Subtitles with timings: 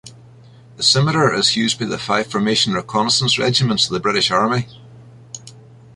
[0.77, 4.65] The Scimitar is used by the five formation reconnaissance regiments of the British Army.